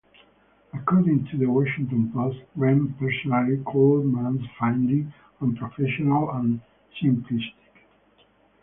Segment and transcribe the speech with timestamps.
[0.73, 6.59] According to the "Washington Post", Rehm personally "called Mann's findings 'unprofessional and
[6.99, 7.83] simplistic.